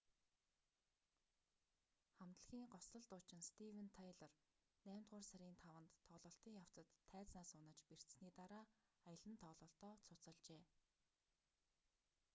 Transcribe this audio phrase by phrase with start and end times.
[2.15, 4.31] хамтлагийн гоцлол дуучин стивен тайлор
[4.87, 8.63] наймдугаар сарын 5-нд тоглолтын явцад тайзнаас унаж бэртсэний дараа
[9.09, 10.63] аялан тоглолтоо цуцалжээ